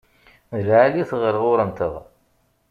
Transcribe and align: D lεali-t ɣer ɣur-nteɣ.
D 0.55 0.59
lεali-t 0.67 1.11
ɣer 1.21 1.35
ɣur-nteɣ. 1.43 1.93